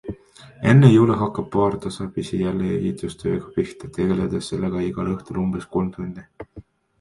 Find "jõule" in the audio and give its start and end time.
0.93-1.17